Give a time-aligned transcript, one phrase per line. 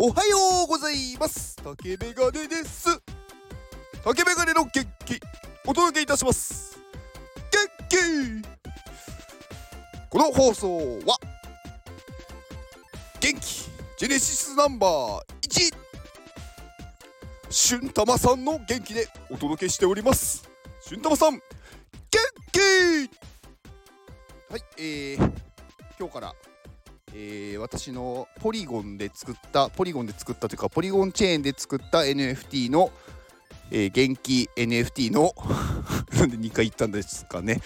[0.00, 1.56] おはようございます。
[1.56, 2.86] 竹メガネです。
[4.04, 5.20] 竹メガネの元気
[5.66, 6.78] お届けいたします。
[7.50, 7.96] 元気。
[10.08, 11.18] この放送は
[13.18, 15.74] 元気ジェネシスナンバー1
[17.50, 20.48] しゅんたまさんの元気でお届けしております。
[20.80, 21.42] しゅんたまさん元
[22.52, 22.60] 気。
[24.48, 25.32] はいえー、
[25.98, 26.32] 今日から
[27.20, 32.92] えー、私のポリゴンで作ったポリゴンで作ったというかポリゴンチェーンで作った NFT の、
[33.72, 35.34] えー、元気 NFT の
[36.14, 37.60] なんで2回言ったんですかね。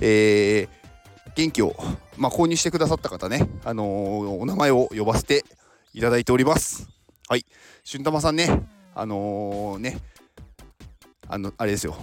[0.00, 0.68] えー、
[1.34, 1.74] 元気を、
[2.16, 5.44] まあ、購入してくださった方ね、あのー、お名前を呼ばせて
[5.92, 6.88] いただいております。
[7.26, 7.44] はい。
[7.82, 8.62] しゅんたまさんね
[8.94, 9.98] あのー、ね
[11.26, 11.96] あのあれですよ。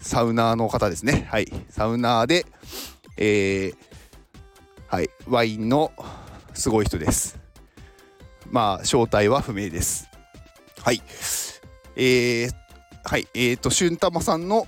[0.00, 1.28] サウナーの方ですね。
[1.30, 1.52] はい。
[1.68, 2.46] サウナーで
[3.18, 3.76] えー、
[4.86, 5.10] はい。
[5.26, 5.92] ワインの
[6.58, 7.38] すごい人です。
[8.50, 10.10] まあ正体は不明です。
[10.82, 11.00] はい。
[11.94, 12.50] えー、
[13.04, 13.28] はい。
[13.32, 14.66] えっ、ー、と、しゅんたまさんの、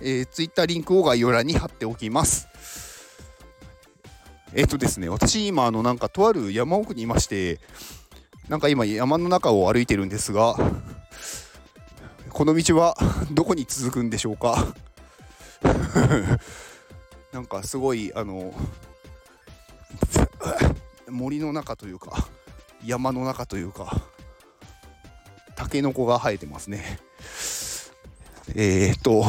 [0.00, 2.48] えー、ツイッターリンクを概要欄に貼っておきます。
[4.54, 7.60] えっ、ー、とですね、私今、あの、なんかとある山奥にいまして、
[8.48, 10.56] なんか今山の中を歩いてるんですが、
[12.30, 12.96] この道は
[13.32, 14.74] どこに続くんでしょうか？
[17.32, 18.54] なんかすごい、あの、
[21.10, 22.28] 森の中というか
[22.84, 24.00] 山の中というか
[25.56, 26.98] タケノコが生えてますね。
[28.54, 29.24] えー、っと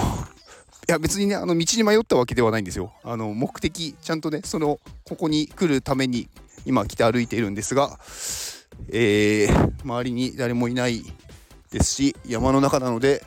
[0.88, 2.94] いや別にねあの道に迷ったわけではないんですよ。
[3.04, 6.30] あの目的ちゃんとねそのここに来るために
[6.66, 8.00] 今来て歩いているんですが
[8.88, 11.04] えー、周りに誰もいない
[11.72, 13.24] ですし山の中なので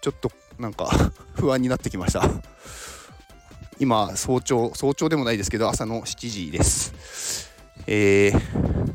[0.00, 0.90] ちょっとなんか
[1.34, 2.22] 不安になってきました。
[3.80, 7.47] 今早朝早朝でもないですけど朝の7時です。
[7.90, 8.94] えー、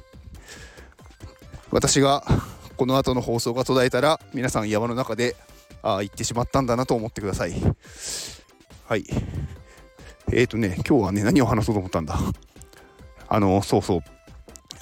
[1.72, 2.24] 私が
[2.78, 5.36] この後の放送が途絶えたら皆さん山の中で
[5.82, 7.54] ああ行ってしまったんだなと思ってください。
[8.86, 9.04] はい。
[10.32, 12.20] えーとね今日はね何を話そうと思ったんだ？
[13.28, 14.02] あのそうそう。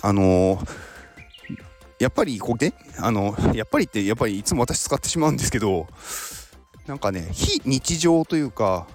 [0.02, 0.60] あの
[1.98, 5.88] やっぱりこうねあのやっぱりってやっぱりいつも私使ってしまうんですけど
[6.86, 8.88] なんかね非日常というか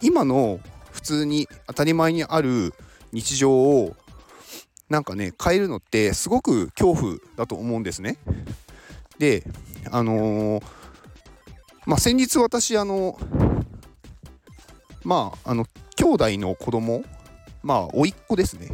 [0.00, 0.58] 今の
[0.90, 2.72] 普通に当たり前にある
[3.12, 3.94] 日常を
[4.88, 8.18] なんかね変えるのってすごく恐怖だと思うんですね。
[9.18, 9.44] で
[9.90, 10.64] あのー、
[11.86, 13.18] まあ先日私あの
[15.04, 17.04] まああの兄弟の子供
[17.62, 18.70] まあ甥っ子ですね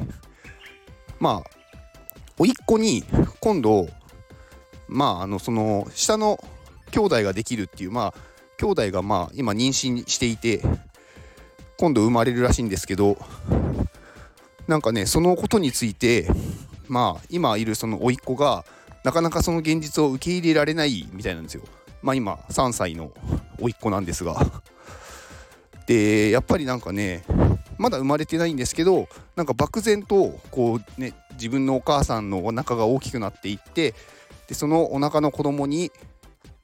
[1.21, 1.51] まあ
[2.39, 3.05] 甥っ子に
[3.41, 3.89] 今度
[4.89, 6.43] まああのその下の
[6.91, 8.15] 兄弟ができるっていうまあ
[8.59, 10.63] 兄弟がまあ今妊娠していて
[11.79, 13.17] 今度生まれるらしいんですけど
[14.73, 16.27] なんかねそのことについて
[16.89, 18.65] まあ今いるその甥っ子が
[19.05, 21.63] なかなかその現実を受け入れられないみたいなんですよ。
[22.01, 23.13] まあ今3歳の
[23.61, 24.51] 甥っ子なんですが。
[25.87, 27.23] でやっぱりなんかね
[27.77, 33.93] まだ生まれてないんですけどなんか漠然とこうね自分のお母さんのお腹が大きくなっていって
[34.47, 35.93] でそのお腹の子供に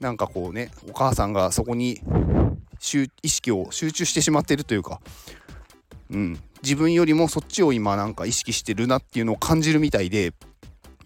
[0.00, 2.00] なんかこうねお母さんがそこに
[3.22, 5.02] 意識を集中してしまっているというか
[6.10, 10.32] うん自分よりもそっちを今なんか意識してるなっていうのを感じるみたいで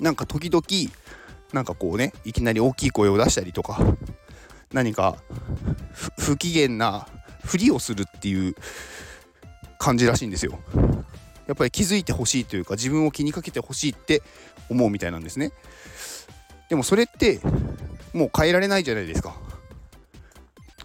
[0.00, 0.62] なんか時々
[1.52, 3.78] なんかこうねいきなり大きい声を出したりとか
[4.72, 5.16] 何か
[6.18, 7.06] 不機嫌な
[7.44, 8.54] ふりをするっていう
[9.78, 10.58] 感じらしいんですよ。
[11.46, 14.22] やっぱり気づいてほしいというか自分を気にかけてほしいって
[14.70, 15.52] 思うみたいなんですね。
[16.68, 17.40] でもそれって
[18.14, 19.34] もう変えられないじゃないですか。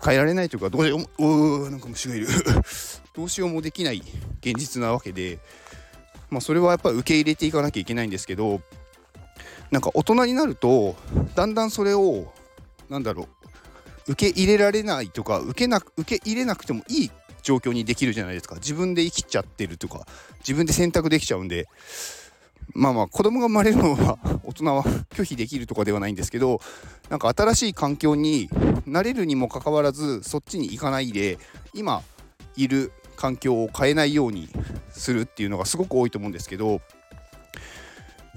[0.04, 2.28] 変えられないというかどうしよううなんか虫がいる
[3.16, 4.04] どうしようもできない
[4.52, 5.40] 現実なわけで、
[6.30, 8.62] まあ、それはやっぱり受け入れていかなきゃいけないんですけど
[9.72, 10.96] なんか大人になると
[11.36, 12.34] だんだんそれを
[12.90, 13.24] なんだろ
[14.08, 17.12] う受け入れられないとか受けな受け入れなくてもいい
[17.44, 18.56] 状況にできるじゃないですか。
[18.56, 20.06] 自分で生きちゃってるとか
[20.40, 21.68] 自分で選択できちゃうんで。
[22.74, 26.60] まあまあ子供が生まれるのは大人は拒否できるとかではないんですけど
[27.10, 28.50] なんか新しい環境に
[28.86, 31.40] 慣れるにもかかわらずそっちに行かないで
[31.74, 32.04] 今
[32.58, 34.48] いる環境を変えないように
[34.92, 36.80] するっていうのがすごく多いと思うんですけど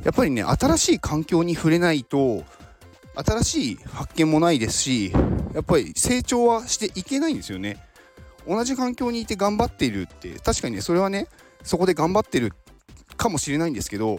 [0.02, 2.42] やっぱりね新しい環境に触れないと
[3.14, 5.12] 新しい発見もないですし
[5.54, 7.78] やっぱり成長はしていけないんですよね。
[8.48, 11.28] 同じ環境にいて頑張っているって確かにねそれはね
[11.62, 12.52] そこで頑張ってる
[13.16, 14.18] かもしれないんですけど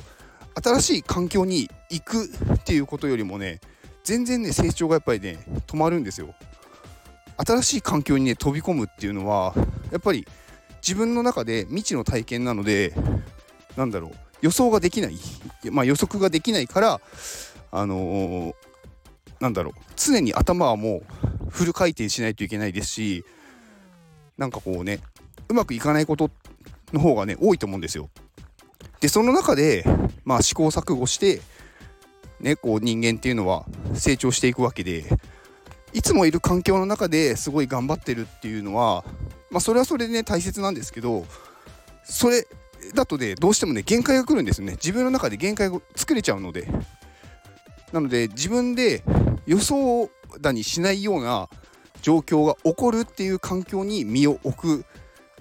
[0.64, 3.60] 新しい環境に行くっていうことよりもね
[4.04, 6.36] 全然ね成長がやっぱりね止まるんですよ。
[7.38, 9.54] 新しい環境にね飛び込むっていうのは
[9.92, 10.28] やっぱり
[10.82, 12.94] 自分の中で未知の体験なので
[13.78, 14.12] なんだろう
[14.42, 15.18] 予想ができない、
[15.72, 17.02] まあ、予測ができないから
[17.72, 18.54] あのー、
[19.40, 21.04] なんだろう常に頭はも
[21.46, 23.26] うフル回転しないといけないですし
[24.38, 25.00] なんかこうね
[25.50, 26.32] うまくいかないこと
[26.94, 28.10] の方がね多いと思うんですよ。
[29.00, 29.84] でその中で
[30.24, 31.42] まあ試行錯誤して
[32.40, 35.06] ねこう人間っていうのは成長していくわけで
[35.94, 39.04] いつもいる環境の中ですごい頑張ってるっていうのは
[39.52, 41.26] まあそれはそれでね大切なんですけど
[42.04, 42.48] それ
[42.96, 44.74] だとねどうしてもね限界が来るんですよね。
[44.74, 46.68] 自分の中で限界を作れちゃうので。
[47.92, 49.04] なので自分で
[49.46, 50.10] 予想
[50.40, 51.50] だにしないような
[52.02, 54.86] 状況が起こるっていう環境に身を置く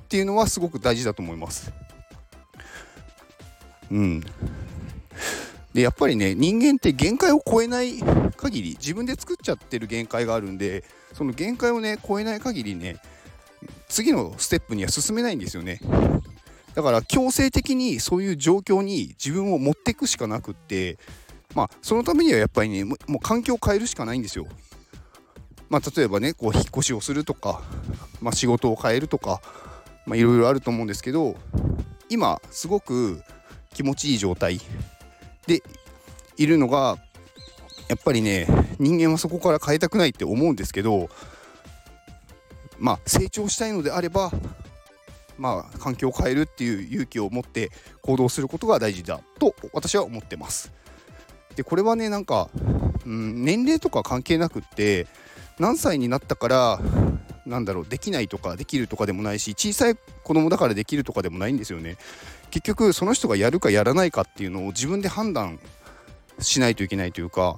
[0.01, 1.73] っていうのはすごく大事だと思います。
[3.91, 4.21] うん。
[5.73, 8.01] でやっぱりね人間って限界を超えない
[8.37, 12.97] 限り自分で作っちゃってる限界があるんでその限界をね超えない限りね
[13.91, 15.81] 次のステップには進めないんですよね。
[16.75, 20.99] だから強制的にそういう状況に自分を持っていくしかなくって
[21.55, 24.47] まあそのためにはやっぱりねもう環境を変えるしかないんですよ。
[25.69, 27.63] まあ例えばねこう引っ越しをするとか、
[28.21, 29.43] まあ、仕事を変えるとか
[30.07, 31.37] いろいろあると思うんですけど
[32.09, 33.23] 今すごく
[33.75, 34.61] 気持ちいい状態
[35.47, 35.63] で
[36.37, 36.97] いるのが
[37.89, 38.47] やっぱりね
[38.79, 41.09] 人間はそこから変えたくないって思うんですけど
[42.81, 44.33] まあ成長したいのであれば
[45.39, 47.71] まあ環境を変えるっていう勇気を持って
[48.03, 50.73] 行動することが大事だと私は思ってます。
[51.57, 52.49] でこれはねなんか、
[53.07, 55.07] うん、年齢とか関係なくって
[55.59, 56.81] 何歳になったから
[57.47, 61.97] なんだろうできないとかできるとかでもないし小さい子供だからできるとかでもないんですよね
[62.51, 65.59] 結局その人がやるかやらないかっていうのを自分で判断
[66.39, 67.57] しないといけないというか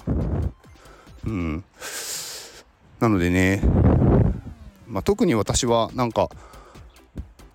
[1.27, 1.65] うん
[3.03, 3.61] なのでね、
[4.93, 6.29] まあ、特に私はなんか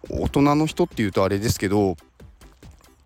[0.09, 1.95] 大人の人っていうとあれですけど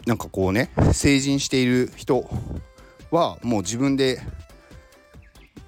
[0.05, 2.29] なんかこうね成人している人
[3.11, 4.21] はもう自分で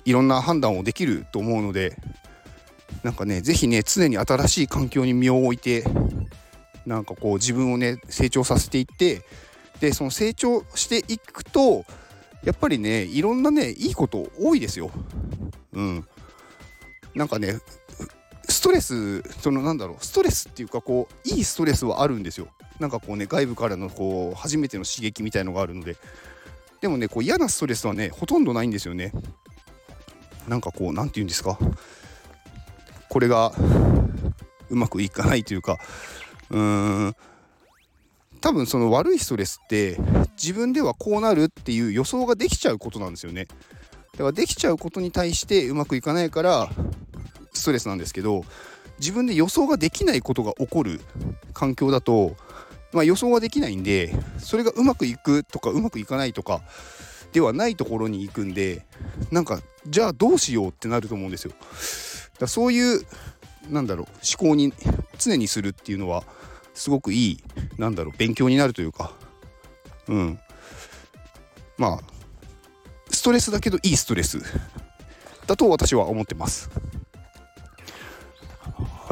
[0.05, 1.97] いろんな判断をできると思うので
[3.03, 5.83] なんかね是非ね常に新しい環境に身を置いて
[6.85, 9.23] なんかこう自分をね成長させていって
[9.81, 11.83] でその成長していくと
[12.45, 14.89] やっぱりねいろんなねいいこと多いですよ。
[15.73, 16.07] うん。
[17.13, 17.59] なんかね
[18.63, 22.47] トレスそのなんだろうストレスっていうかこういいストレスはあるんですよ。
[22.79, 25.97] なんかこうね外部からのこう初めての刺激みたいのがあるので。
[26.81, 29.13] でもねこう嫌なストレスはねほとんどないんですよね。
[30.47, 31.57] なんかこう何て言うんですか？
[33.09, 33.53] これが
[34.69, 35.77] うまくいかないというか。
[36.49, 37.15] うーん。
[38.41, 39.97] 多分その悪いストレスって
[40.35, 43.47] 自分ではこうなるっていう予想ができちゃうことなんですよね。
[44.13, 46.69] だからできちゃうことに対してうまくいかないから
[47.63, 48.43] ストレスなんですけど
[48.99, 50.99] 自分で予想ができないことが起こる
[51.53, 52.35] 環境だと、
[52.91, 56.61] まあ、予想ができないんでそれがうまくいくとかうまくいかないとか
[57.31, 58.85] ではないところに行くんで
[59.31, 61.53] なんかじゃあどうしようってなると思うんですよ。
[62.37, 63.05] だそういう
[63.69, 64.73] なんだろう思考に
[65.17, 66.23] 常にするっていうのは
[66.73, 67.43] すごくいい
[67.77, 69.13] なんだろう勉強になるというか
[70.09, 70.39] うん。
[71.77, 71.99] まあ
[73.09, 74.39] ストレスだけどいいストレス。
[75.47, 76.69] だと私は思ってます。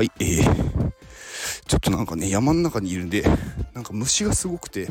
[0.02, 0.92] はいえー、
[1.68, 3.24] ちょっとなんかね山の中にいるんで
[3.76, 4.88] なんか虫がすごくて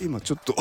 [0.00, 0.54] 今ちょっと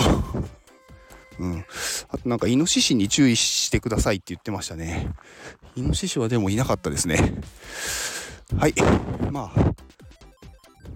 [1.38, 1.66] うん。
[2.10, 5.12] あとなんかイノシシに注意してくださいって言ってましたね。
[5.76, 7.36] イノシシはでもいなかったですね。
[8.58, 8.74] はい。
[9.30, 9.74] まあ、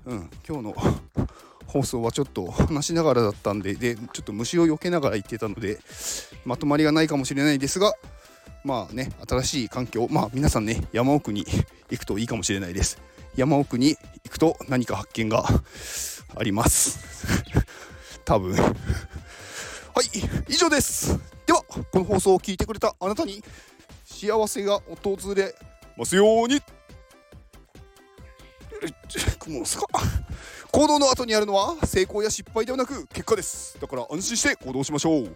[0.05, 0.75] うん、今日の
[1.67, 5.79] 放送はちょっと話しながらだったんで、で、ちょっと虫を避けながら言ってたので、
[6.45, 7.93] まとまりがないかもしれないですが、
[8.63, 11.45] まあね、新しい環境、まあ皆さんね、山奥に
[11.89, 12.99] 行くといいかもしれないです。
[13.35, 15.45] 山奥に行くと何か発見が
[16.35, 16.99] あります。
[18.25, 18.55] 多分。
[18.55, 18.73] はい、
[20.47, 21.17] 以上です。
[21.45, 23.43] では、この放送を聞いてくれたあなたに
[24.05, 25.55] 幸せが訪れ
[25.97, 26.61] ますように。
[30.71, 35.35] 行動の後にあるのは成功や失敗ではなく結果ですだから安心して行動しましょう